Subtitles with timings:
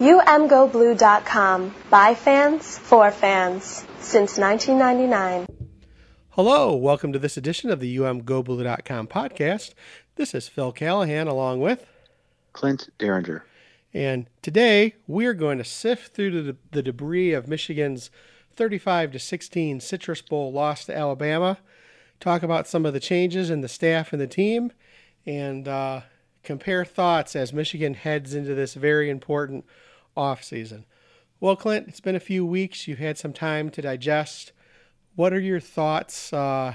[0.00, 1.74] UMGoBlue.com.
[1.90, 3.84] By fans, for fans.
[3.98, 5.46] Since 1999.
[6.30, 9.74] Hello, welcome to this edition of the UMGoBlue.com podcast.
[10.14, 11.84] This is Phil Callahan along with
[12.52, 13.44] Clint Derringer.
[13.92, 18.12] And today we're going to sift through the, the debris of Michigan's
[18.54, 21.58] 35 to 16 Citrus Bowl loss to Alabama,
[22.20, 24.70] talk about some of the changes in the staff and the team,
[25.26, 26.02] and uh,
[26.44, 29.64] compare thoughts as Michigan heads into this very important
[30.18, 30.84] off season.
[31.40, 32.88] Well, Clint, it's been a few weeks.
[32.88, 34.52] You've had some time to digest.
[35.14, 36.74] What are your thoughts uh,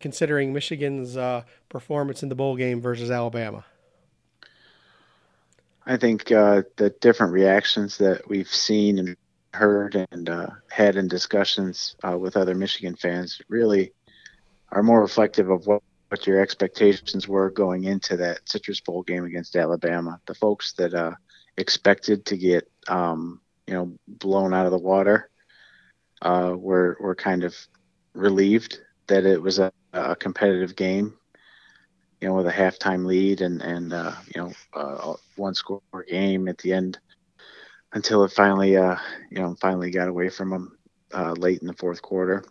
[0.00, 3.64] considering Michigan's uh, performance in the bowl game versus Alabama?
[5.86, 9.16] I think uh, the different reactions that we've seen and
[9.54, 13.92] heard and uh, had in discussions uh, with other Michigan fans really
[14.70, 19.24] are more reflective of what, what your expectations were going into that Citrus Bowl game
[19.24, 20.20] against Alabama.
[20.26, 21.12] The folks that uh,
[21.56, 25.30] expected to get um, you know blown out of the water
[26.22, 27.54] uh, were were kind of
[28.14, 31.14] relieved that it was a, a competitive game
[32.20, 36.48] you know with a halftime lead and and uh, you know uh, one score game
[36.48, 36.98] at the end
[37.92, 38.96] until it finally uh,
[39.30, 40.78] you know finally got away from them
[41.14, 42.44] uh, late in the fourth quarter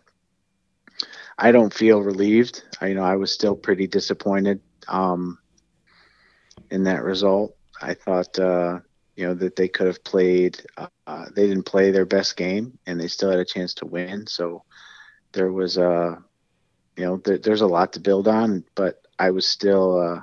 [1.38, 5.38] I don't feel relieved I, you know I was still pretty disappointed um,
[6.70, 8.80] in that result I thought uh,
[9.16, 10.60] you know that they could have played.
[10.76, 14.26] Uh, they didn't play their best game, and they still had a chance to win.
[14.26, 14.62] So
[15.32, 16.16] there was a, uh,
[16.96, 18.64] you know, th- there's a lot to build on.
[18.76, 20.20] But I was still uh,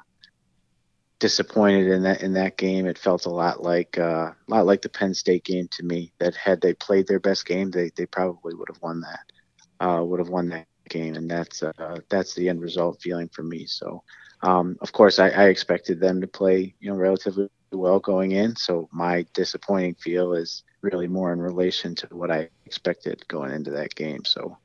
[1.20, 2.86] disappointed in that in that game.
[2.86, 6.14] It felt a lot like uh, a lot like the Penn State game to me.
[6.20, 9.86] That had they played their best game, they they probably would have won that.
[9.86, 13.44] Uh, would have won that game, and that's uh, that's the end result feeling for
[13.44, 13.66] me.
[13.66, 14.04] So,
[14.42, 18.56] um, of course, I, I expected them to play, you know, relatively well going in.
[18.56, 23.72] So my disappointing feel is really more in relation to what I expected going into
[23.72, 24.24] that game.
[24.24, 24.58] So,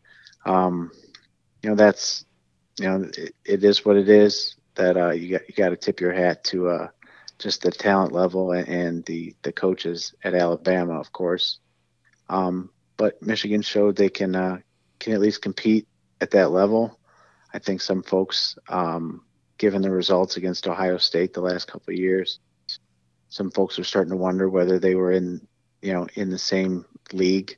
[0.47, 0.91] um,
[1.63, 2.25] you know, that's,
[2.79, 5.77] you know, it, it is what it is that, uh, you got, you got to
[5.77, 6.89] tip your hat to, uh,
[7.39, 11.59] just the talent level and, and the, the coaches at Alabama, of course.
[12.29, 14.59] Um, but Michigan showed they can, uh,
[14.99, 15.89] can at least compete
[16.21, 16.99] at that level.
[17.53, 19.25] I think some folks, um,
[19.59, 22.39] given the results against Ohio State the last couple of years,
[23.31, 25.47] some folks are starting to wonder whether they were in
[25.81, 27.57] you know in the same league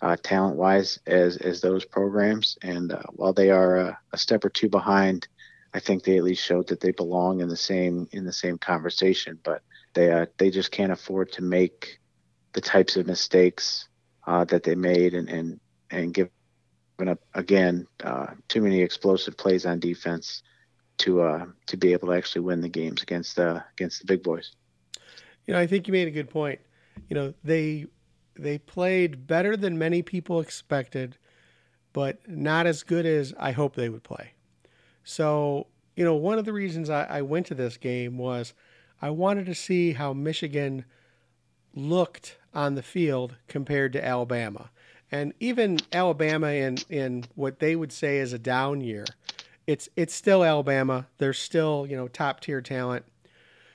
[0.00, 4.44] uh, talent wise as as those programs and uh, while they are a, a, step
[4.44, 5.28] or two behind
[5.74, 8.58] I think they at least showed that they belong in the same in the same
[8.58, 9.62] conversation but
[9.94, 11.98] they uh, they just can't afford to make
[12.52, 13.88] the types of mistakes
[14.26, 16.28] uh, that they made and and and give
[17.00, 20.42] up again uh, too many explosive plays on defense
[20.98, 24.22] to uh, to be able to actually win the games against the against the big
[24.22, 24.52] boys.
[25.46, 26.60] You know, I think you made a good point.
[27.08, 27.86] You know, they
[28.36, 31.18] they played better than many people expected,
[31.92, 34.32] but not as good as I hoped they would play.
[35.04, 35.66] So,
[35.96, 38.54] you know, one of the reasons I, I went to this game was
[39.02, 40.84] I wanted to see how Michigan
[41.74, 44.70] looked on the field compared to Alabama.
[45.10, 49.04] And even Alabama in, in what they would say is a down year,
[49.66, 51.06] it's it's still Alabama.
[51.18, 53.04] They're still, you know, top tier talent.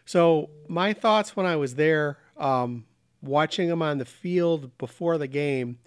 [0.06, 2.86] So my thoughts when I was there, um,
[3.22, 5.80] watching them on the field before the game,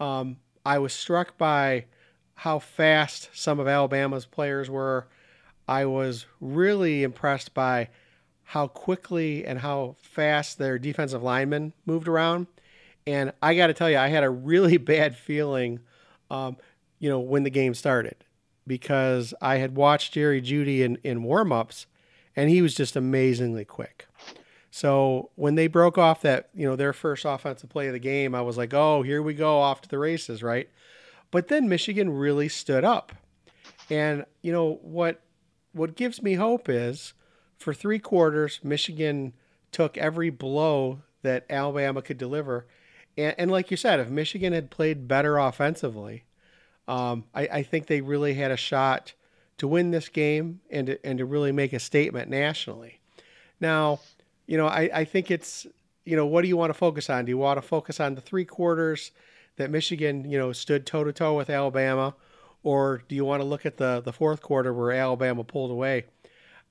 [0.00, 1.86] um, I was struck by
[2.34, 5.08] how fast some of Alabama's players were.
[5.66, 7.88] I was really impressed by
[8.44, 12.46] how quickly and how fast their defensive linemen moved around.
[13.08, 15.80] And I got to tell you, I had a really bad feeling,
[16.30, 16.58] um,
[16.98, 18.16] you know, when the game started
[18.66, 21.86] because I had watched Jerry Jeudy in, in warmups
[22.36, 24.06] and he was just amazingly quick.
[24.70, 28.34] So when they broke off that, you know, their first offensive play of the game,
[28.34, 30.68] I was like, oh, here we go off to the races, right?
[31.30, 33.12] But then Michigan really stood up.
[33.88, 35.22] And, you know, what
[35.72, 37.14] what gives me hope is
[37.56, 39.32] for three quarters, Michigan
[39.72, 42.66] took every blow that Alabama could deliver.
[43.18, 46.24] And, and like you said, if Michigan had played better offensively,
[46.86, 49.12] um, I, I think they really had a shot
[49.58, 53.00] to win this game and to, and to really make a statement nationally.
[53.60, 53.98] Now,
[54.46, 55.66] you know, I, I think it's,
[56.04, 57.26] you know, what do you want to focus on?
[57.26, 59.10] Do you want to focus on the three quarters
[59.56, 62.14] that Michigan, you know, stood toe to toe with Alabama?
[62.62, 66.04] Or do you want to look at the, the fourth quarter where Alabama pulled away?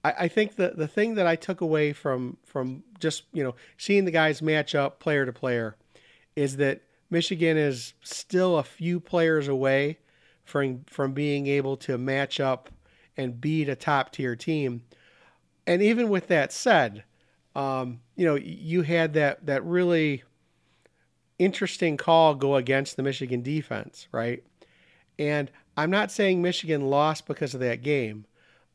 [0.04, 3.56] I, I think the, the thing that I took away from, from just, you know,
[3.78, 5.76] seeing the guys match up player to player
[6.38, 9.98] is that Michigan is still a few players away
[10.46, 12.70] from, from being able to match up
[13.18, 14.84] and beat a top tier team.
[15.66, 17.04] And even with that said,
[17.56, 20.24] um, you know, you had that that really
[21.40, 24.44] interesting call go against the Michigan defense, right?
[25.18, 28.26] And I'm not saying Michigan lost because of that game,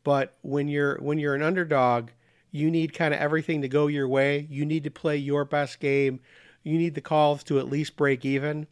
[0.03, 2.11] but when you're when you're an underdog,
[2.51, 4.49] you need kind of everything to go your way.
[4.51, 6.19] You need to play your best game.
[6.63, 8.67] You need the calls to at least break even.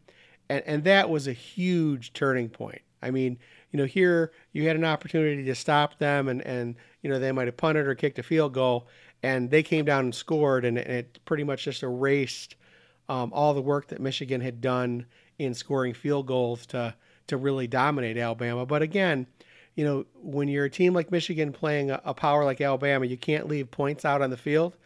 [0.48, 2.82] And and that was a huge turning point.
[3.02, 3.38] I mean,
[3.70, 7.32] you know, here you had an opportunity to stop them and and you know, they
[7.32, 8.88] might have punted or kicked a field goal
[9.22, 12.56] and they came down and scored and, and it pretty much just erased
[13.08, 15.06] um, all the work that Michigan had done
[15.38, 16.94] in scoring field goals to
[17.26, 18.66] to really dominate Alabama.
[18.66, 19.26] But again,
[19.74, 23.16] you know, when you're a team like Michigan playing a, a power like Alabama, you
[23.16, 24.76] can't leave points out on the field,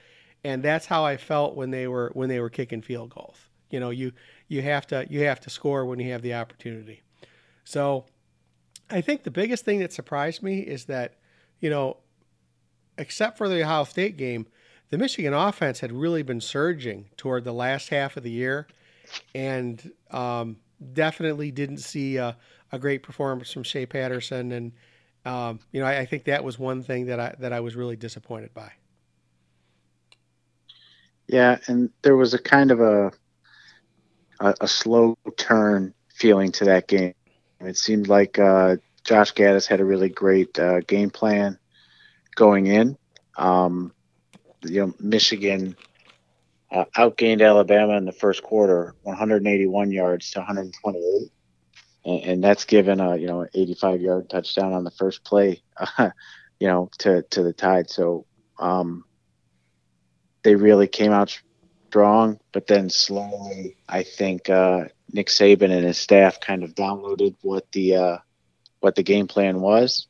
[0.45, 3.39] and that's how I felt when they were when they were kicking field goals.
[3.71, 4.13] You know, you
[4.49, 7.03] you have to you have to score when you have the opportunity.
[7.65, 8.05] So,
[8.91, 11.15] I think the biggest thing that surprised me is that,
[11.61, 11.97] you know,
[12.99, 14.47] except for the Ohio State game,
[14.91, 18.69] the Michigan offense had really been surging toward the last half of the year,
[19.35, 20.59] and um,
[20.93, 22.37] definitely didn't see a,
[22.71, 24.73] a great performance from Shea Patterson, and
[25.25, 27.75] um, you know I, I, think that was one thing that I that I was
[27.75, 28.71] really disappointed by.
[31.27, 33.13] Yeah, and there was a kind of a
[34.41, 37.15] a, a slow turn feeling to that game.
[37.61, 41.59] It seemed like uh, Josh Gattis had a really great uh, game plan
[42.35, 42.97] going in.
[43.37, 43.93] Um,
[44.63, 45.77] you know, Michigan
[46.71, 51.31] uh, outgained Alabama in the first quarter, 181 yards to 128,
[52.05, 56.11] and, and that's given a you know 85 yard touchdown on the first play, uh,
[56.61, 57.91] you know, to to the Tide.
[57.91, 58.27] So
[58.59, 59.05] um,
[60.45, 61.37] they really came out
[61.89, 67.35] strong, but then slowly, I think uh, Nick Saban and his staff kind of downloaded
[67.43, 68.19] what the uh,
[68.81, 70.07] what the game plan was,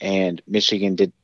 [0.00, 1.14] and Michigan didn't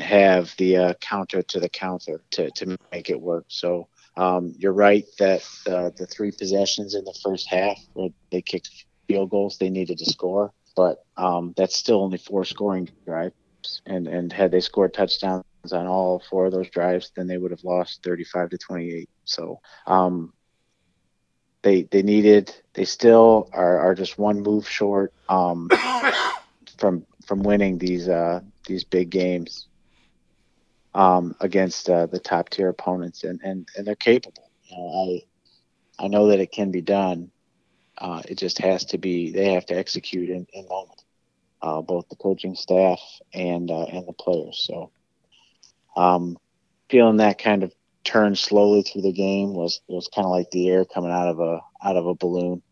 [0.00, 3.44] have the uh, counter to the counter to, to make it work.
[3.48, 8.42] So um, you're right that uh, the three possessions in the first half where they
[8.42, 8.70] kicked
[9.06, 13.34] field goals, they needed to score, but um, that's still only four scoring drives.
[13.84, 17.50] And and had they scored touchdowns on all four of those drives, then they would
[17.50, 19.08] have lost 35 to 28.
[19.24, 20.32] So um,
[21.62, 25.68] they they needed they still are, are just one move short um,
[26.78, 29.66] from from winning these uh, these big games
[30.96, 34.50] um, against uh, the top tier opponents, and, and, and they're capable.
[34.64, 35.22] You know,
[35.98, 37.30] I I know that it can be done.
[37.98, 39.30] Uh, it just has to be.
[39.30, 41.04] They have to execute in, in moment,
[41.62, 43.00] uh, both the coaching staff
[43.34, 44.64] and uh, and the players.
[44.66, 44.90] So,
[45.96, 46.38] um,
[46.88, 47.72] feeling that kind of
[48.04, 51.40] turn slowly through the game was was kind of like the air coming out of
[51.40, 52.62] a out of a balloon,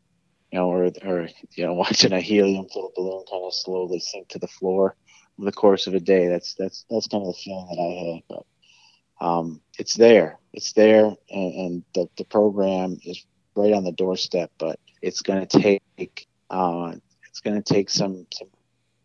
[0.52, 4.28] you know, or or you know, watching a helium filled balloon kind of slowly sink
[4.28, 4.96] to the floor
[5.38, 6.28] over the course of a day.
[6.28, 8.22] That's that's that's kind of the feeling that I had.
[8.28, 13.24] But um, it's there, it's there, and, and, the the program is
[13.56, 14.52] right on the doorstep.
[14.58, 16.92] But it's going to take uh,
[17.28, 18.48] it's going to take some some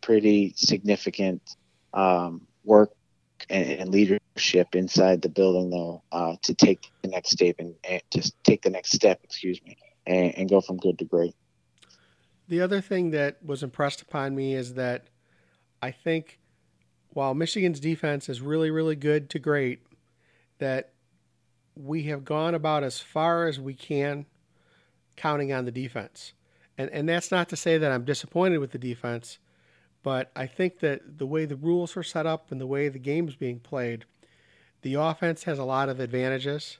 [0.00, 1.42] pretty significant
[1.92, 2.92] um, work
[3.48, 8.02] and, and, leadership inside the building though, uh, to take the next step and, and
[8.10, 9.20] just take the next step.
[9.24, 9.76] Excuse me,
[10.06, 11.34] and, and go from good to great.
[12.48, 15.06] The other thing that was impressed upon me is that
[15.80, 16.40] I think
[17.10, 19.80] while Michigan's defense is really, really good to great,
[20.58, 20.92] that
[21.74, 24.26] we have gone about as far as we can
[25.16, 26.32] counting on the defense.
[26.78, 29.38] And, and that's not to say that I'm disappointed with the defense,
[30.02, 32.98] but I think that the way the rules are set up and the way the
[32.98, 34.04] game's being played,
[34.82, 36.78] the offense has a lot of advantages.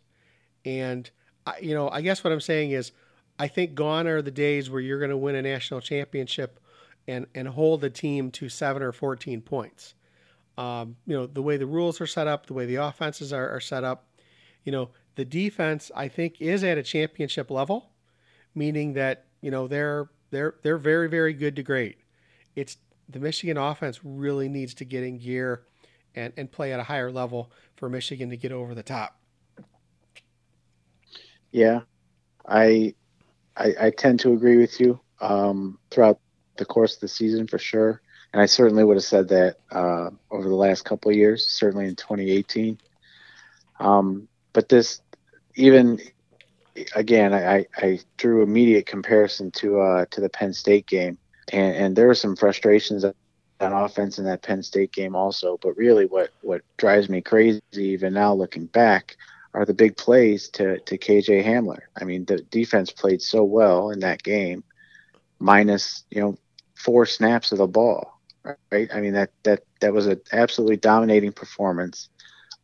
[0.65, 1.11] And,
[1.47, 2.93] I, you know, I guess what I'm saying is
[3.39, 6.61] I think gone are the days where you're going to win a national championship
[7.09, 9.95] and and hold the team to seven or fourteen points.
[10.59, 13.49] Um, you know the way the rules are set up, the way the offenses are,
[13.49, 14.07] are set up.
[14.65, 17.91] You know the defense, I think, is at a championship level,
[18.55, 21.97] meaning that you know they're they're they're very very good to great.
[22.55, 22.77] It's
[23.11, 25.63] the Michigan offense really needs to get in gear
[26.15, 29.19] and, and play at a higher level for Michigan to get over the top.
[31.51, 31.81] Yeah,
[32.47, 32.95] I
[33.57, 35.01] I, I tend to agree with you.
[35.21, 36.19] Um, throughout
[36.57, 38.01] the course of the season for sure.
[38.33, 41.87] And I certainly would have said that uh, over the last couple of years, certainly
[41.87, 42.79] in 2018.
[43.81, 45.01] Um, but this,
[45.57, 45.99] even
[46.95, 51.19] again, I, I drew immediate comparison to uh, to the Penn State game,
[51.51, 53.15] and, and there were some frustrations on
[53.61, 55.59] offense in that Penn State game also.
[55.63, 59.17] But really, what what drives me crazy, even now looking back,
[59.55, 61.81] are the big plays to to KJ Hamler.
[62.01, 64.65] I mean, the defense played so well in that game,
[65.39, 66.39] minus you know
[66.75, 68.21] four snaps of the ball.
[68.73, 68.89] Right?
[68.95, 72.09] I mean that that that was an absolutely dominating performance.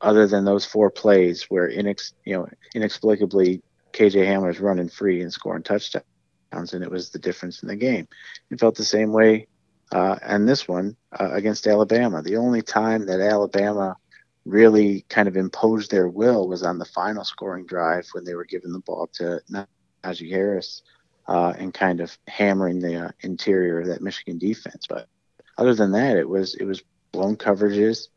[0.01, 3.63] other than those four plays where inex, you know, inexplicably
[3.93, 6.05] KJ Hamler's running free and scoring touchdowns,
[6.53, 8.09] and it was the difference in the game.
[8.51, 9.47] It felt the same way
[9.93, 12.23] uh, and this one uh, against Alabama.
[12.23, 13.97] The only time that Alabama
[14.45, 18.45] really kind of imposed their will was on the final scoring drive when they were
[18.45, 19.41] giving the ball to
[20.05, 20.83] Najee Harris
[21.29, 24.87] uh, and kind of hammering the uh, interior of that Michigan defense.
[24.89, 25.09] But
[25.59, 28.09] other than that, it was it was blown coverages.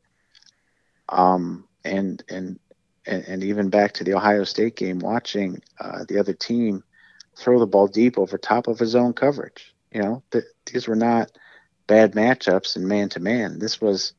[1.10, 2.60] Um, and and
[3.06, 6.84] and, and even back to the Ohio State game, watching uh, the other team
[7.40, 9.74] throw the ball deep over top of his own coverage.
[9.92, 11.32] You know, th- these were not
[11.88, 13.60] bad matchups and man to man.
[13.60, 14.14] This was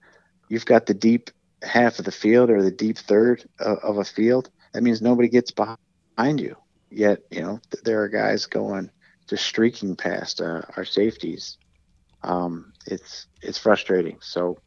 [0.49, 1.31] you've got the deep
[1.63, 4.51] half of the field or the deep third of, of a field.
[4.73, 6.57] That means nobody gets behind you.
[6.91, 8.91] Yet, you know, th- there are guys going
[9.29, 11.59] just streaking past uh, our safeties.
[12.23, 14.19] Um, it's it's frustrating.
[14.21, 14.59] So,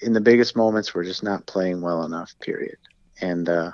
[0.00, 2.34] in the biggest moments, we're just not playing well enough.
[2.40, 2.78] Period.
[3.20, 3.72] And uh,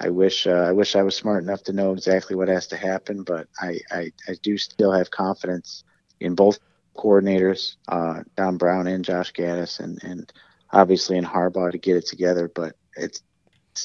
[0.00, 2.76] I wish uh, I wish I was smart enough to know exactly what has to
[2.76, 5.82] happen, but I, I, I do still have confidence
[6.20, 6.58] in both
[6.96, 10.32] coordinators, uh, Don Brown and Josh Gattis, and and
[10.72, 12.50] obviously in Harbaugh to get it together.
[12.54, 13.22] But it's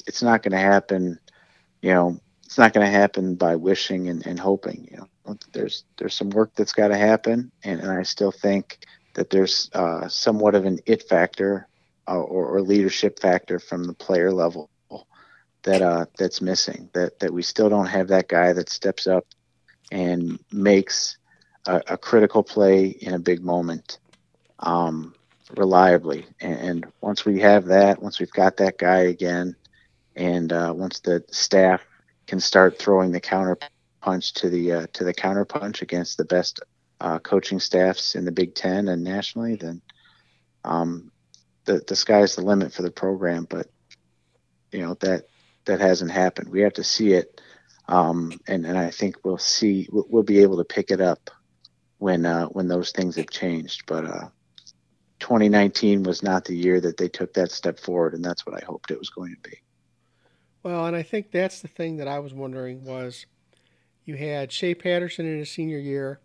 [0.06, 1.20] it's not going to happen.
[1.82, 4.88] You know, it's not going to happen by wishing and, and hoping.
[4.92, 8.86] You know, there's there's some work that's got to happen, and, and I still think
[9.16, 11.68] that there's uh, somewhat of an it factor
[12.08, 14.70] uh, or, or leadership factor from the player level
[15.64, 16.90] that uh, that's missing.
[16.94, 19.26] That that we still don't have that guy that steps up
[19.92, 21.18] and makes
[21.66, 24.00] a, a critical play in a big moment
[24.60, 25.14] um,
[25.56, 26.26] reliably.
[26.40, 29.56] And, and, once we have that, once we've got that guy again,
[30.16, 31.82] and uh, once the staff
[32.28, 33.58] can start throwing the counter
[34.02, 36.60] punch to the uh, to the counter punch against the best
[37.02, 39.82] uh, coaching staffs in the Big Ten and nationally, then
[40.64, 41.12] um,
[41.66, 43.46] the the sky's the limit for the program.
[43.50, 43.68] But
[44.72, 45.26] you know that
[45.66, 46.50] that hasn't happened.
[46.50, 47.42] We have to see it,
[47.88, 51.30] um, and and I think we'll see we'll, we'll be able to pick it up
[51.98, 53.84] when uh, when those things have changed.
[53.88, 54.30] But uh,
[55.20, 58.66] 2019 was not the year that they took that step forward, and that's what I
[58.66, 59.58] hoped it was going to be.
[60.64, 63.26] Well, and I think that's the thing that I was wondering was
[64.06, 66.20] you had Shea Patterson in his senior year,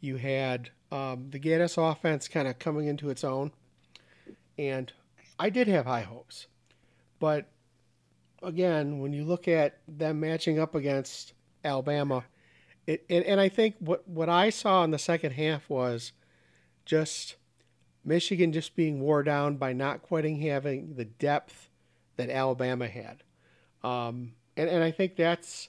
[0.00, 3.52] you had um, the Gattis offense kind of coming into its own,
[4.58, 4.92] and
[5.38, 6.46] I did have high hopes,
[7.18, 7.48] but
[8.42, 12.24] again, when you look at them matching up against Alabama
[12.90, 16.12] it, and, and I think what, what I saw in the second half was
[16.84, 17.36] just
[18.04, 21.68] Michigan just being wore down by not quite having the depth
[22.16, 23.22] that Alabama had.
[23.84, 25.68] Um, and, and I think that's,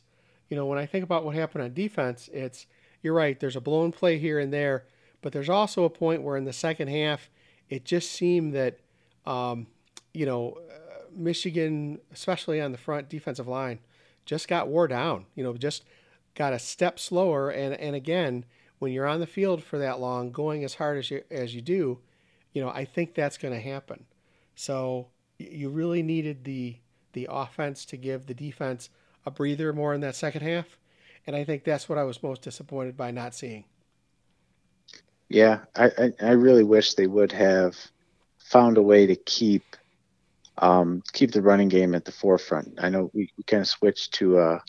[0.50, 2.66] you know, when I think about what happened on defense, it's,
[3.04, 4.86] you're right, there's a blown play here and there,
[5.22, 7.30] but there's also a point where in the second half,
[7.70, 8.80] it just seemed that,
[9.26, 9.68] um,
[10.14, 10.58] you know,
[11.16, 13.80] Michigan, especially on the front defensive line,
[14.26, 15.26] just got wore down.
[15.36, 15.84] You know, just
[16.36, 17.50] got a step slower.
[17.50, 18.46] And, and again,
[18.80, 21.62] when you're on the field for that long, going as hard as you, as you
[21.62, 22.00] do,
[22.54, 24.06] you know, I think that's going to happen.
[24.56, 26.78] So you really needed the,
[27.14, 28.90] the offense to give the defense
[29.26, 30.78] a breather more in that second half.
[31.28, 33.66] And I think that's what I was most disappointed by not seeing.
[35.30, 37.78] Yeah, I, I, I really wish they would have
[38.38, 39.78] found a way to keep
[40.58, 42.80] um, keep the running game at the forefront.
[42.82, 44.60] I know we, we kind of switched to uh,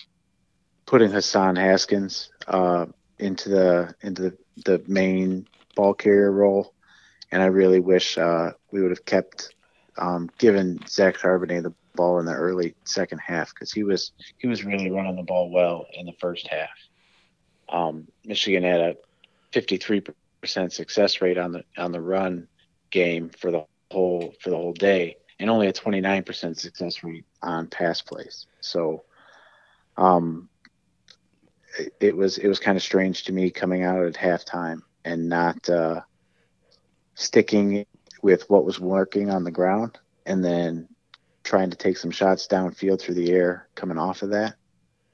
[0.86, 2.86] putting Hassan Haskins uh,
[3.18, 6.74] into the into the, the, main ball carrier role,
[7.30, 9.54] and I really wish uh, we would have kept
[9.98, 14.48] um, given Zach Charbonnet the ball in the early second half because he was he
[14.48, 16.70] was really running the ball well in the first half.
[17.68, 18.96] Um, Michigan had a
[19.52, 22.48] 53% success rate on the on the run
[22.90, 27.66] game for the whole for the whole day, and only a 29% success rate on
[27.66, 28.46] pass plays.
[28.60, 29.04] So,
[29.96, 30.48] um,
[32.00, 35.68] it was it was kind of strange to me coming out at halftime and not
[35.68, 36.00] uh,
[37.14, 37.86] sticking
[38.22, 40.88] with what was working on the ground, and then
[41.44, 44.54] trying to take some shots downfield through the air coming off of that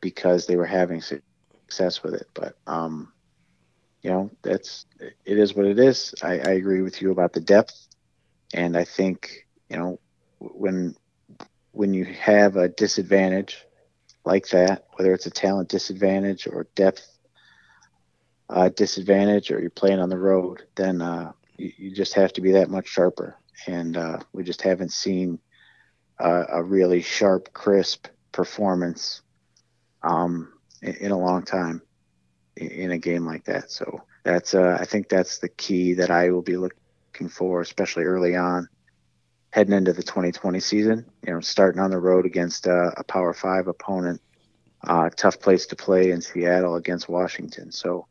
[0.00, 2.26] because they were having success with it.
[2.34, 3.12] But um,
[4.02, 6.14] you know, that's it is what it is.
[6.22, 7.88] I, I agree with you about the depth,
[8.52, 10.00] and I think you know
[10.38, 10.94] when
[11.72, 13.64] when you have a disadvantage
[14.24, 17.06] like that, whether it's a talent disadvantage or depth
[18.48, 22.40] uh, disadvantage, or you're playing on the road, then uh, you, you, just have to
[22.40, 23.36] be that much sharper.
[23.66, 25.38] And uh, we just haven't seen
[26.18, 29.22] a really sharp, crisp performance
[30.02, 30.52] um,
[30.82, 31.80] in, in, a long time
[32.56, 33.70] in, in, a game like that.
[33.70, 38.04] So that's uh, I think that's the key that I will be looking for, especially
[38.04, 38.68] early on
[39.50, 41.06] heading into the 2020 season.
[41.26, 44.20] You know, starting on the road against uh, a Power Five opponent,
[44.86, 47.72] uh, tough place to play in Seattle against Washington.
[47.72, 48.06] So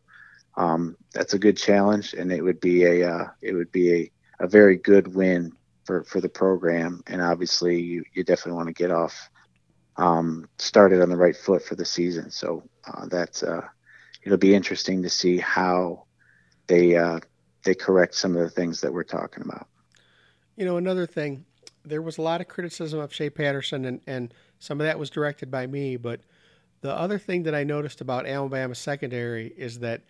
[0.56, 4.12] um, that's a good challenge, and it would be a uh, it would be a,
[4.39, 5.53] a very good win
[5.86, 7.01] for, for the program.
[7.08, 9.29] And obviously, you, you definitely want to get off
[9.98, 12.29] um, started on the right foot for the season.
[12.29, 13.67] So uh, that's uh,
[14.24, 16.06] it'll be interesting to see how
[16.67, 17.20] they uh,
[17.63, 19.67] they correct some of the things that we're talking about.
[20.58, 21.46] You know, another thing,
[21.86, 25.10] there was a lot of criticism of Shea Patterson, and, and some of that was
[25.10, 25.96] directed by me.
[25.96, 26.20] But
[26.82, 30.02] the other thing that I noticed about Alabama secondary is that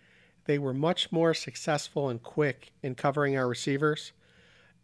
[0.46, 4.12] they were much more successful and quick in covering our receivers.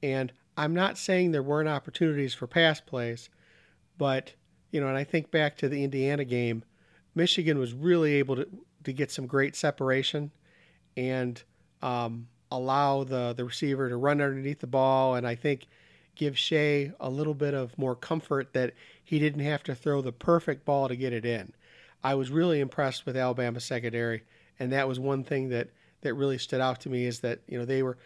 [0.03, 3.31] And I'm not saying there weren't opportunities for pass plays,
[3.99, 4.35] but
[4.71, 6.65] you know, and I think back to the Indiana game,
[7.15, 8.49] Michigan was really able to
[8.85, 10.31] to get some great separation
[10.97, 11.43] and
[11.83, 15.67] um, allow the the receiver to run underneath the ball, and I think
[16.15, 18.73] give Shea a little bit of more comfort that
[19.03, 21.53] he didn't have to throw the perfect ball to get it in.
[22.03, 24.23] I was really impressed with Alabama secondary,
[24.59, 25.69] and that was one thing that
[26.03, 27.97] that really stood out to me is that you know they were,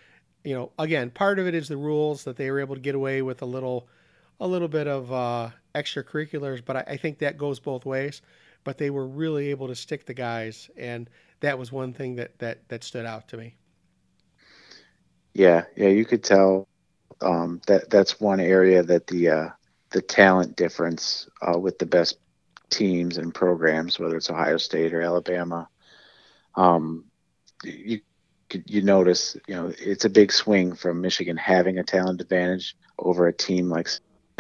[0.45, 2.95] you know, again part of it is the rules that they were able to get
[2.95, 3.89] away with a little,
[4.41, 8.23] a little bit of uh, extracurriculars, but I, I think that goes both ways.
[8.65, 11.09] But they were really able to stick the guys, and
[11.41, 13.55] that was one thing that that that stood out to me.
[15.39, 16.67] Yeah, yeah, you could tell
[17.21, 19.49] um, that that's one area that the uh,
[19.91, 22.19] the talent difference uh, with the best
[22.71, 25.69] teams and programs, whether it's Ohio State or Alabama,
[26.57, 27.05] um,
[27.63, 28.01] you
[28.67, 33.29] you notice, you know, it's a big swing from Michigan having a talent advantage over
[33.29, 33.89] a team like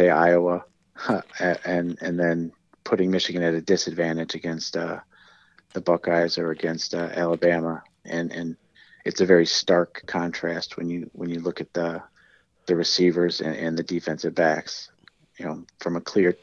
[0.00, 0.64] say Iowa,
[1.38, 2.50] and and then
[2.82, 4.98] putting Michigan at a disadvantage against uh,
[5.74, 8.56] the Buckeyes or against uh, Alabama, and and
[9.08, 12.02] it's a very stark contrast when you when you look at the
[12.66, 14.90] the receivers and, and the defensive backs.
[15.38, 16.36] You know, from a clear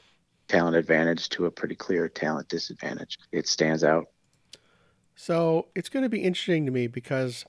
[0.47, 4.07] talent advantage to a pretty clear talent disadvantage, it stands out.
[5.15, 7.45] So it's going to be interesting to me because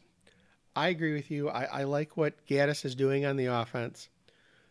[0.74, 1.48] I agree with you.
[1.48, 4.11] I, I like what Gattis is doing on the offense.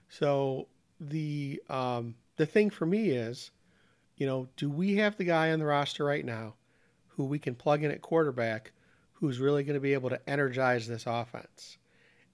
[0.09, 0.67] So
[0.99, 3.49] the um, the thing for me is,
[4.15, 6.53] you know, do we have the guy on the roster right now
[7.07, 8.73] who we can plug in at quarterback
[9.25, 11.77] who's really going to be able to energize this offense.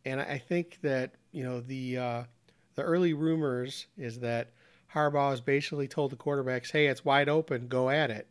[0.04, 2.24] And I think that you know the uh,
[2.76, 4.50] the early rumors is that
[4.94, 8.28] Harbaugh has basically told the quarterbacks, "Hey, it's wide open, go at it."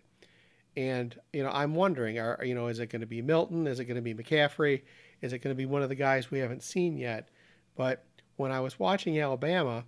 [0.77, 3.67] And you know, I'm wondering, are you know, is it going to be Milton?
[3.67, 4.83] Is it going to be McCaffrey?
[5.23, 7.29] Is it going to be one of the guys we haven't seen yet?
[7.77, 8.05] But
[8.37, 9.85] when I was watching Alabama,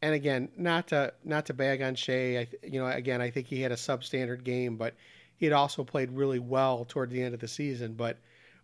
[0.00, 3.48] and again, not to not to bag on Shea, I, you know, again, I think
[3.48, 4.94] he had a substandard game, but
[5.42, 7.94] he had also played really well toward the end of the season.
[7.94, 8.16] But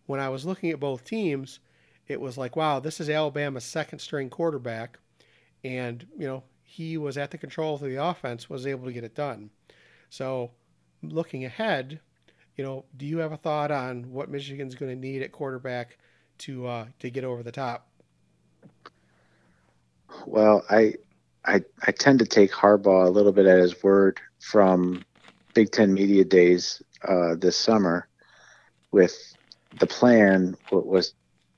[0.06, 1.58] when I was looking at both teams,
[2.06, 4.96] it was like, wow, this is Alabama's second string quarterback.
[5.64, 9.02] And, you know, he was at the control of the offense, was able to get
[9.02, 9.50] it done.
[10.08, 10.52] So
[11.02, 11.98] looking ahead,
[12.54, 15.98] you know, do you have a thought on what Michigan's going to need at quarterback
[16.38, 17.88] to uh, to get over the top?
[20.26, 20.94] Well, I,
[21.44, 25.04] I I tend to take Harbaugh a little bit at his word from
[25.58, 28.06] Big Ten Media Days uh, this summer
[28.92, 29.34] with
[29.80, 31.14] the plan was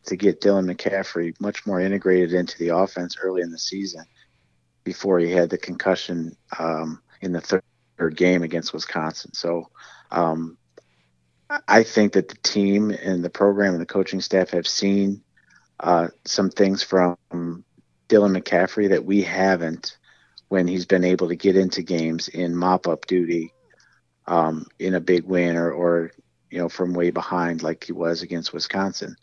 [0.06, 4.06] to get Dylan McCaffrey much more integrated into the offense early in the season
[4.84, 9.34] before he had the concussion um, in the third game against Wisconsin.
[9.34, 9.68] So
[10.10, 10.56] um,
[11.68, 15.22] I think that the team and the program and the coaching staff have seen
[15.78, 17.18] uh, some things from
[18.08, 19.98] Dylan McCaffrey that we haven't
[20.48, 23.52] when he's been able to get into games in mop up duty
[24.30, 26.12] um, in a big win or, or
[26.50, 29.16] you know from way behind like he was against Wisconsin.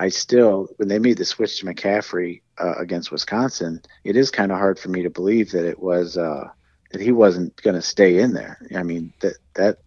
[0.00, 4.52] I still, when they made the switch to McCaffrey uh, against Wisconsin, it is kind
[4.52, 6.48] of hard for me to believe that it was uh,
[6.90, 8.58] that he wasn't going to stay in there.
[8.76, 9.78] I mean that that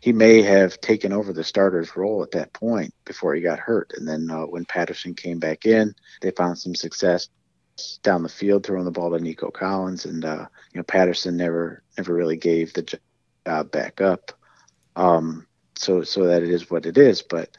[0.00, 3.92] he may have taken over the starter's role at that point before he got hurt,
[3.96, 7.28] and then uh, when Patterson came back in, they found some success
[8.02, 11.84] down the field throwing the ball to Nico Collins, and uh, you know Patterson never
[11.96, 12.98] never really gave the
[13.46, 14.32] uh, back up.
[14.96, 17.22] Um, so so that it is what it is.
[17.22, 17.56] But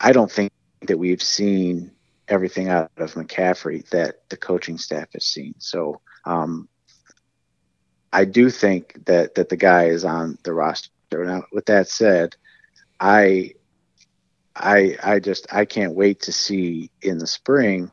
[0.00, 1.90] I don't think that we've seen
[2.28, 5.54] everything out of McCaffrey that the coaching staff has seen.
[5.58, 6.68] So um,
[8.12, 10.90] I do think that that the guy is on the roster.
[11.12, 12.36] Now, with that said,
[13.00, 13.54] I
[14.54, 17.90] I I just I can't wait to see in the spring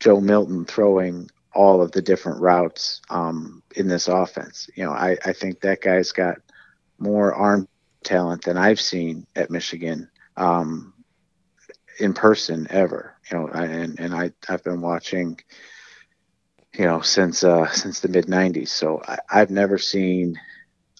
[0.00, 4.68] Joe Milton throwing all of the different routes um, in this offense.
[4.76, 6.36] You know, I, I think that guy's got
[6.98, 7.68] more arm
[8.04, 10.94] talent than I've seen at Michigan um,
[11.98, 13.14] in person ever.
[13.30, 15.38] You know, and and I I've been watching
[16.78, 18.68] you know, since uh, since the mid '90s.
[18.68, 20.40] So I, I've never seen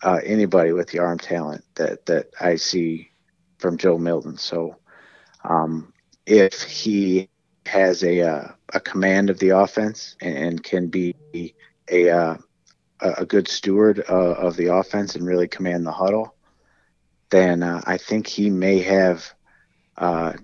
[0.03, 3.11] uh, anybody with the arm talent that that I see
[3.59, 4.37] from Joe Milton.
[4.37, 4.77] So
[5.45, 5.93] um,
[6.27, 7.29] if he
[7.67, 11.15] has a uh, a command of the offense and, and can be
[11.91, 12.39] a
[13.01, 16.35] a good steward uh, of the offense and really command the huddle,
[17.31, 19.33] then uh, I think he may have
[19.97, 20.35] uh,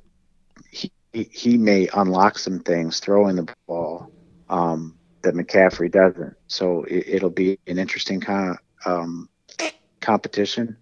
[0.70, 4.10] he he may unlock some things throwing the ball
[4.48, 6.34] um, that McCaffrey doesn't.
[6.48, 9.28] So it, will be an interesting kind of um,
[10.00, 10.76] competition,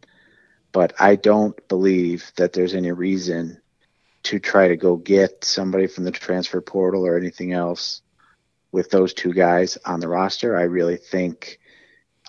[0.73, 3.61] but I don't believe that there's any reason
[4.25, 8.03] to try to go get somebody from the transfer portal or anything else
[8.71, 10.57] with those two guys on the roster.
[10.57, 11.59] I really think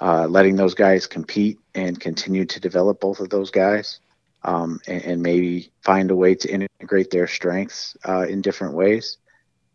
[0.01, 3.99] uh, letting those guys compete and continue to develop both of those guys
[4.43, 9.17] um, and, and, maybe find a way to integrate their strengths uh, in different ways.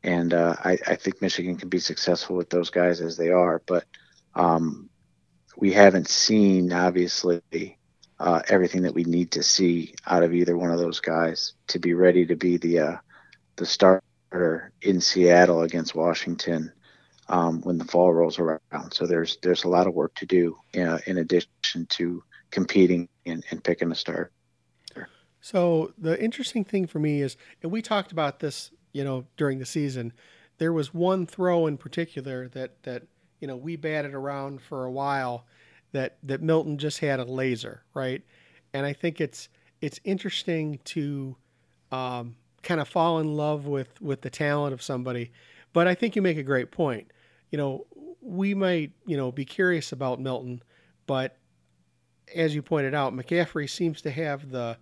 [0.02, 3.62] And uh, I, I, think Michigan can be successful with those guys as they are.
[3.66, 3.84] But
[4.34, 4.90] um,
[5.56, 7.78] we haven't seen, obviously,
[8.20, 11.78] uh, everything that we need to see out of either one of those guys to
[11.78, 12.96] be ready to be the uh,
[13.56, 16.72] the starter in Seattle against Washington
[17.28, 18.92] um, when the fall rolls around.
[18.92, 23.44] So there's there's a lot of work to do uh, in addition to competing and,
[23.50, 24.32] and picking a start.
[25.40, 29.58] So the interesting thing for me is, and we talked about this, you know, during
[29.58, 30.12] the season.
[30.58, 33.04] There was one throw in particular that that
[33.40, 35.46] you know we batted around for a while
[35.92, 38.22] that that Milton just had a laser, right?
[38.72, 39.48] And I think it's
[39.80, 41.36] it's interesting to
[41.92, 45.30] um, kind of fall in love with with the talent of somebody.
[45.72, 47.12] But I think you make a great point.
[47.50, 47.86] You know,
[48.20, 50.62] we might you know be curious about Milton,
[51.06, 51.36] but
[52.34, 54.78] as you pointed out, McCaffrey seems to have the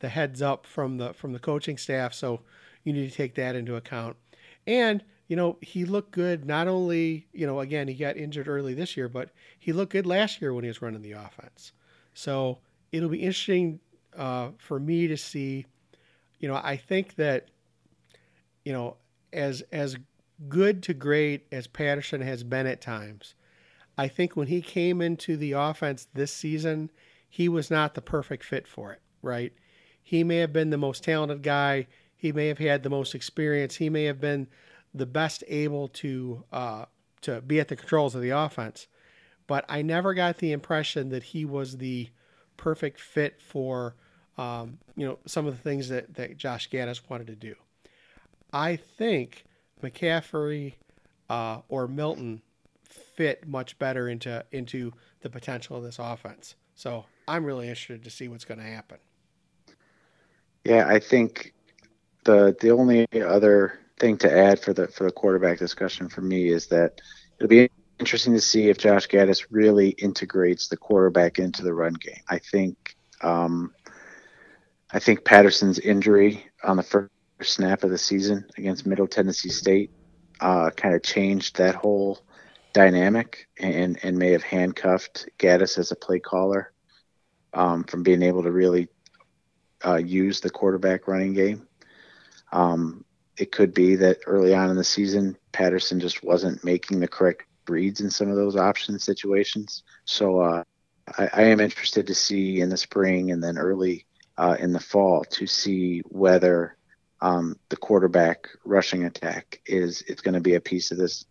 [0.00, 2.40] the heads up from the from the coaching staff, so
[2.84, 4.16] you need to take that into account.
[4.66, 8.72] And you know, he looked good not only, you know, again, he got injured early
[8.72, 9.28] this year, but
[9.58, 11.72] he looked good last year when he was running the offense.
[12.14, 12.58] So
[12.92, 13.78] it'll be interesting
[14.16, 15.66] uh, for me to see.
[16.40, 17.48] You know, I think that,
[18.64, 18.96] you know,
[19.32, 19.96] as as
[20.48, 23.34] good to great as Patterson has been at times,
[23.96, 26.90] I think when he came into the offense this season,
[27.28, 29.52] he was not the perfect fit for it, right?
[30.02, 31.88] He may have been the most talented guy.
[32.16, 33.76] He may have had the most experience.
[33.76, 34.46] He may have been
[34.94, 36.84] the best able to uh,
[37.20, 38.86] to be at the controls of the offense.
[39.46, 42.08] But I never got the impression that he was the
[42.56, 43.96] perfect fit for
[44.36, 47.54] um, you know some of the things that, that Josh Gattis wanted to do.
[48.52, 49.44] I think
[49.82, 50.74] McCaffrey
[51.28, 52.42] uh, or Milton
[52.84, 56.54] fit much better into into the potential of this offense.
[56.74, 58.98] So I'm really interested to see what's going to happen.
[60.64, 61.54] Yeah, I think
[62.24, 66.48] the the only other thing to add for the for the quarterback discussion for me
[66.48, 67.00] is that
[67.38, 71.94] it'll be interesting to see if Josh Gattis really integrates the quarterback into the run
[71.94, 72.22] game.
[72.28, 73.74] I think um,
[74.90, 77.10] I think Patterson's injury on the first
[77.44, 79.90] snap of the season against Middle Tennessee State
[80.40, 82.20] uh, kind of changed that whole
[82.72, 86.72] dynamic and and may have handcuffed Gattis as a play caller
[87.52, 88.88] um, from being able to really
[89.84, 91.66] uh, use the quarterback running game.
[92.52, 93.04] Um,
[93.36, 97.44] it could be that early on in the season, Patterson just wasn't making the correct
[97.68, 99.82] reads in some of those option situations.
[100.04, 100.64] So uh,
[101.18, 104.06] I, I, am interested to see in the spring and then early
[104.38, 106.77] uh, in the fall to see whether
[107.20, 111.24] um, the quarterback rushing attack is is going to be a piece of this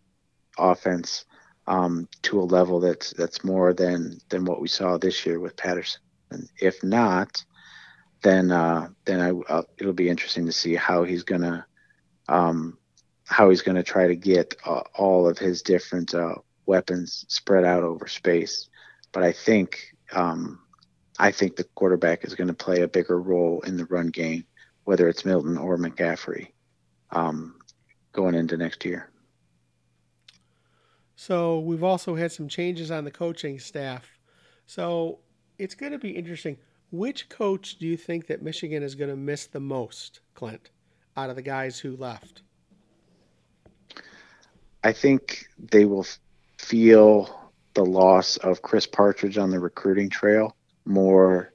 [0.58, 1.24] offense
[1.66, 5.56] um, to a level that's that's more than than what we saw this year with
[5.56, 6.00] Patterson.
[6.30, 7.44] And if not,
[8.22, 11.64] then uh, then I, uh, it'll be interesting to see how he's going to
[12.28, 12.78] um,
[13.24, 16.34] how he's going to try to get uh, all of his different uh,
[16.66, 18.68] weapons spread out over space.
[19.12, 20.60] But I think um,
[21.18, 24.44] I think the quarterback is going to play a bigger role in the run game,
[24.88, 26.48] whether it's Milton or McCaffrey,
[27.10, 27.56] um,
[28.12, 29.10] going into next year.
[31.14, 34.08] So we've also had some changes on the coaching staff.
[34.64, 35.18] So
[35.58, 36.56] it's going to be interesting.
[36.90, 40.70] Which coach do you think that Michigan is going to miss the most, Clint?
[41.18, 42.40] out of the guys who left?
[44.84, 46.06] I think they will
[46.56, 51.52] feel the loss of Chris Partridge on the recruiting trail more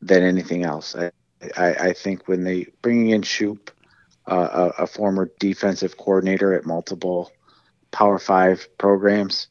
[0.00, 0.96] than anything else.
[0.96, 1.10] I,
[1.56, 3.70] I, I think when they bringing in Shoop,
[4.26, 7.32] uh, a, a, former defensive coordinator at multiple
[7.90, 9.48] Power Five programs,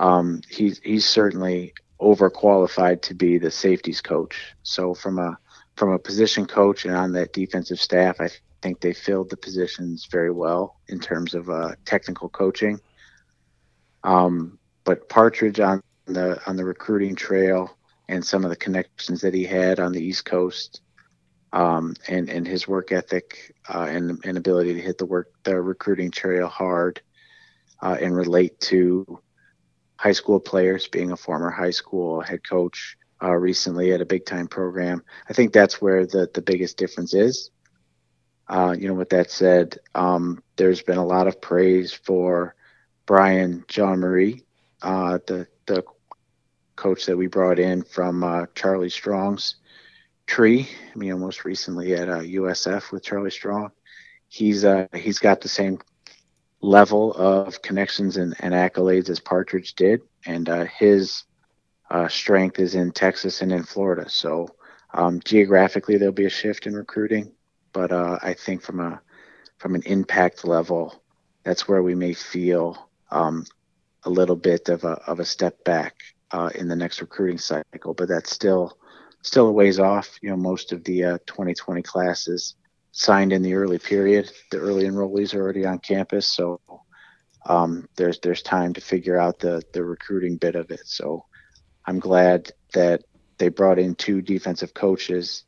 [0.00, 4.54] um, he's he's certainly overqualified to be the safeties coach.
[4.62, 5.38] So from a
[5.76, 8.30] from a position coach and on that defensive staff, I
[8.62, 12.80] think they filled the positions very well in terms of uh, technical coaching.
[14.02, 17.76] Um, but Partridge on the on the recruiting trail
[18.08, 20.80] and some of the connections that he had on the East Coast,
[21.52, 25.60] um, and and his work ethic uh, and and ability to hit the work the
[25.60, 27.00] recruiting trail hard
[27.82, 29.20] uh, and relate to
[29.96, 34.26] high school players, being a former high school head coach uh, recently at a big
[34.26, 35.02] time program.
[35.28, 37.50] I think that's where the the biggest difference is.
[38.48, 42.54] Uh, you know, with that said, um, there's been a lot of praise for
[43.04, 44.44] Brian Jean-Mary,
[44.82, 45.82] uh, the the
[46.76, 49.56] coach that we brought in from uh, Charlie Strong's
[50.26, 50.68] tree.
[50.94, 53.70] I mean, most recently at USF uh, with Charlie Strong.
[54.28, 55.78] He's uh, he's got the same
[56.60, 61.24] level of connections and, and accolades as Partridge did, and uh, his
[62.08, 64.08] strength is in Texas and in Florida.
[64.08, 64.48] So
[64.92, 67.32] um, geographically, there'll be a shift in recruiting,
[67.72, 69.00] but I think from a
[69.58, 71.02] from an impact level,
[71.44, 73.44] that's where we may feel um,
[74.04, 75.94] a little bit of a, of a step back
[76.30, 78.78] uh, in the next recruiting cycle, but that's still
[79.26, 80.18] still a ways off.
[80.22, 82.54] You know, most of the uh, 2020 classes
[82.92, 84.32] signed in the early period.
[84.50, 86.60] The early enrollees are already on campus, so
[87.46, 90.82] um, there's there's time to figure out the the recruiting bit of it.
[90.84, 91.24] So
[91.84, 93.02] I'm glad that
[93.38, 95.44] they brought in two defensive coaches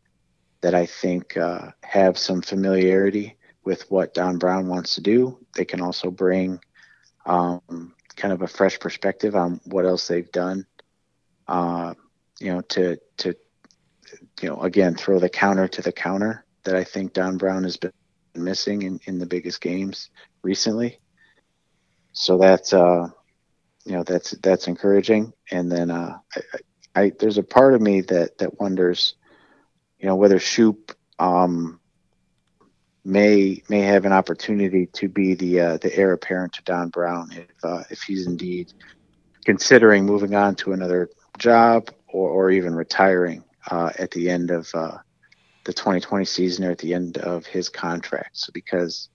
[0.61, 5.39] that I think uh, have some familiarity with what Don Brown wants to do.
[5.55, 6.59] They can also bring
[7.27, 10.67] um, kind of a fresh perspective on what else they've done.
[11.47, 11.95] Uh,
[12.41, 13.35] you know, to to
[14.41, 17.77] you know again throw the counter to the counter that I think Don Brown has
[17.77, 17.93] been
[18.35, 20.11] missing in, in the biggest games
[20.43, 20.99] recently.
[22.13, 23.09] So that's uh,
[23.85, 25.33] you know that's that's encouraging.
[25.51, 26.19] And then uh,
[26.95, 29.15] I, I, there's a part of me that that wonders,
[29.99, 31.81] you know, whether Shoop um,
[33.05, 37.31] may may have an opportunity to be the uh, the heir apparent to Don Brown
[37.33, 38.73] if uh, if he's indeed
[39.45, 44.69] considering moving on to another job or, or even retiring uh, at the end of
[44.75, 44.99] uh,
[45.65, 48.37] the 2020 season or at the end of his contract.
[48.37, 49.09] So because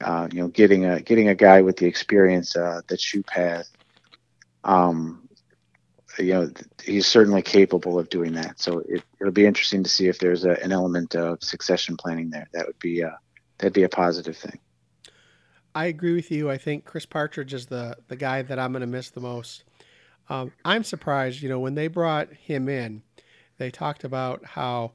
[0.00, 3.70] uh, you know getting a getting a guy with the experience uh, that Shoop has,
[4.64, 5.28] um,
[6.18, 6.50] you know
[6.82, 8.60] he's certainly capable of doing that.
[8.60, 12.30] So it, will be interesting to see if there's a, an element of succession planning
[12.30, 12.48] there.
[12.52, 13.10] That would be uh,
[13.58, 14.58] that'd be a positive thing.
[15.74, 16.50] I agree with you.
[16.50, 19.64] I think Chris Partridge is the the guy that I'm going to miss the most.
[20.28, 23.02] Um, I'm surprised, you know, when they brought him in,
[23.58, 24.92] they talked about how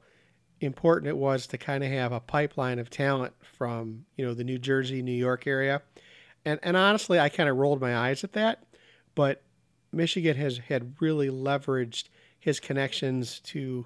[0.61, 4.43] important it was to kind of have a pipeline of talent from, you know, the
[4.43, 5.81] New Jersey, New York area.
[6.45, 8.63] And and honestly, I kind of rolled my eyes at that,
[9.15, 9.43] but
[9.91, 12.05] Michigan has had really leveraged
[12.39, 13.85] his connections to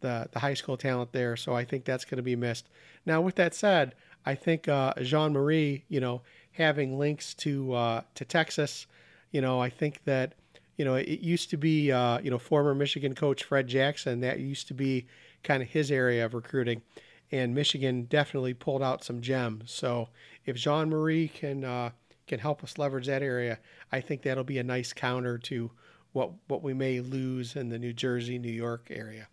[0.00, 1.36] the the high school talent there.
[1.36, 2.68] So I think that's going to be missed.
[3.04, 3.94] Now, with that said,
[4.24, 6.22] I think uh, Jean-Mary, you know,
[6.52, 8.86] having links to uh, to Texas,
[9.30, 10.34] you know, I think that
[10.82, 14.40] you know it used to be uh, you know former Michigan coach Fred Jackson that
[14.40, 15.06] used to be
[15.44, 16.82] kind of his area of recruiting,
[17.30, 19.70] and Michigan definitely pulled out some gems.
[19.70, 20.08] So
[20.44, 21.90] if Jean-Mary can uh,
[22.26, 23.60] can help us leverage that area,
[23.92, 25.70] I think that'll be a nice counter to
[26.14, 29.28] what what we may lose in the New Jersey, New York area.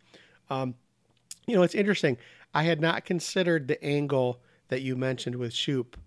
[0.52, 0.76] Um,
[1.48, 2.20] you know, it's interesting.
[2.54, 5.98] I had not considered the angle that you mentioned with Shoop.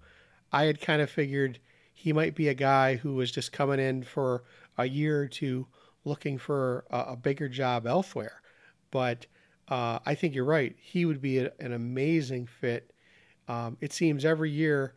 [0.52, 1.58] I had kind of figured
[1.92, 4.44] he might be a guy who was just coming in for
[4.78, 5.66] a year or two
[6.04, 8.40] looking for a, a bigger job elsewhere.
[8.90, 9.26] But
[9.68, 10.74] uh, I think you're right.
[10.78, 12.92] He would be a, an amazing fit.
[13.48, 14.94] Um, it seems every year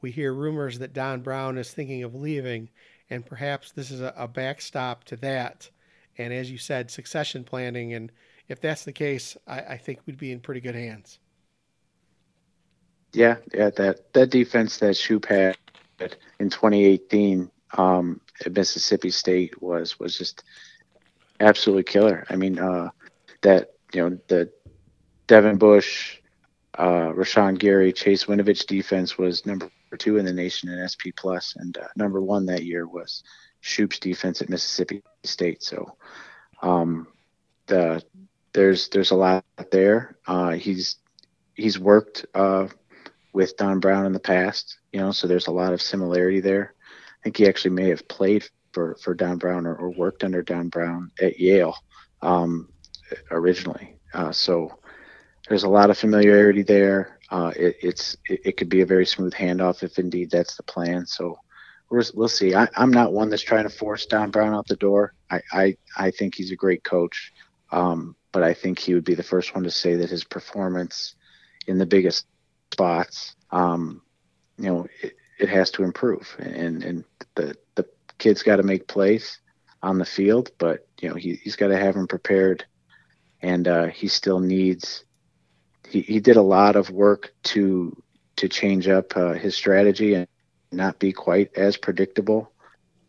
[0.00, 2.68] we hear rumors that Don Brown is thinking of leaving,
[3.10, 5.70] and perhaps this is a, a backstop to that.
[6.18, 7.94] And as you said, succession planning.
[7.94, 8.12] And
[8.48, 11.18] if that's the case, I, I think we'd be in pretty good hands.
[13.12, 15.56] Yeah, yeah, that that defense that Shoop had
[16.38, 20.44] in 2018 um, at Mississippi State was was just
[21.40, 22.24] absolutely killer.
[22.30, 22.90] I mean, uh,
[23.42, 24.50] that you know the
[25.26, 26.18] Devin Bush,
[26.74, 31.54] uh, Rashan Gary, Chase Winovich defense was number two in the nation in SP plus,
[31.56, 33.22] and uh, number one that year was
[33.60, 35.62] Shoop's defense at Mississippi State.
[35.62, 35.96] So,
[36.62, 37.08] um,
[37.66, 38.02] the
[38.52, 40.16] there's there's a lot there.
[40.26, 40.96] Uh, he's
[41.54, 42.68] he's worked uh,
[43.32, 46.74] with Don Brown in the past, you know, so there's a lot of similarity there.
[47.28, 50.70] Think he actually may have played for, for Don Brown or, or worked under Don
[50.70, 51.76] Brown at Yale
[52.22, 52.70] um,
[53.30, 53.98] originally.
[54.14, 54.78] Uh, so
[55.46, 57.18] there's a lot of familiarity there.
[57.30, 60.62] Uh, it, it's it, it, could be a very smooth handoff if indeed that's the
[60.62, 61.04] plan.
[61.04, 61.38] So
[61.90, 62.54] we will see.
[62.54, 65.12] I, am not one that's trying to force Don Brown out the door.
[65.30, 67.34] I, I, I think he's a great coach,
[67.72, 71.14] um, but I think he would be the first one to say that his performance
[71.66, 72.24] in the biggest
[72.72, 74.00] spots, um,
[74.56, 76.34] you know, it, it, has to improve.
[76.38, 77.86] And and the the
[78.18, 79.38] kid's got to make plays
[79.82, 82.64] on the field, but you know he, he's got to have him prepared,
[83.42, 85.04] and uh, he still needs.
[85.88, 88.02] He, he did a lot of work to
[88.36, 90.28] to change up uh, his strategy and
[90.70, 92.52] not be quite as predictable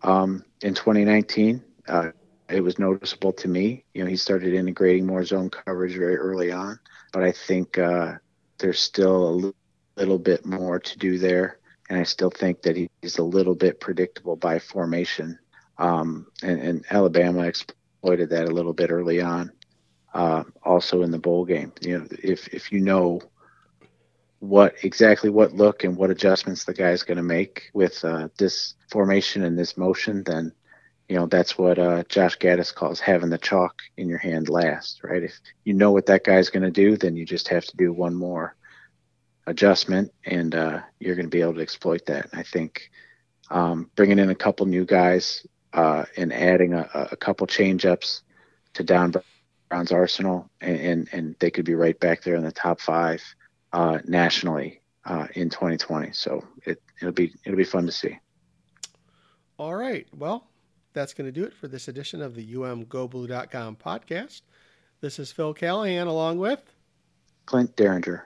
[0.02, 1.64] um, in 2019.
[1.88, 2.12] Uh,
[2.50, 3.84] it was noticeable to me.
[3.94, 6.80] You know, he started integrating more zone coverage very early on,
[7.14, 8.14] but I think uh,
[8.58, 9.54] there's still
[9.98, 11.60] a little bit more to do there,
[11.90, 15.40] and I still think that he's a little bit predictable by formation.
[15.78, 19.52] Um, and, and, Alabama exploited that a little bit early on,
[20.14, 21.72] uh, also in the bowl game.
[21.82, 23.22] You know, if if you know
[24.40, 28.76] what exactly what look and what adjustments the guy's going to make with uh, this
[28.92, 30.52] formation and this motion, then
[31.08, 35.02] you know that's what uh, Josh Gattis calls having the chalk in your hand last,
[35.04, 35.24] right?
[35.24, 37.94] If you know what that guy's going to do, then you just have to do
[37.94, 38.56] one more
[39.50, 42.30] adjustment, and uh, you're going to be able to exploit that.
[42.34, 42.90] I think
[43.50, 48.22] um, bringing in a couple new guys uh, and adding a, a couple change ups
[48.76, 49.14] to Don
[49.70, 53.22] Brown's arsenal, and, and, and they could be right back there in the top five
[53.74, 56.12] uh, nationally uh, in 2020.
[56.14, 58.18] So it, it'll be it'll be fun to see.
[59.58, 60.08] All right.
[60.16, 60.48] Well,
[60.94, 64.42] that's going to do it for this edition of the umgoblue.com podcast.
[65.02, 66.62] This is Phil Callahan along with
[67.46, 68.26] Clint Derringer.